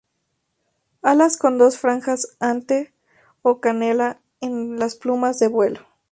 Alas 1.03 1.37
con 1.37 1.59
dos 1.59 1.77
franjas 1.77 2.35
ante 2.39 2.91
o 3.43 3.59
canela 3.61 4.19
en 4.39 4.79
las 4.79 4.95
plumas 4.95 5.37
de 5.37 5.47
vuelo. 5.47 5.81